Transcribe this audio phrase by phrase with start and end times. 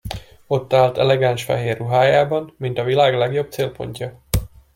[0.47, 4.21] Ott állt elegáns fehér ruhájában, mint a világ legjobb célpontja.